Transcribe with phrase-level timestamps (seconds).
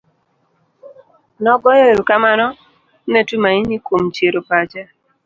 [1.41, 2.47] Nogoyo ero kamano
[3.11, 4.81] ne Tumaini kuom chiero pache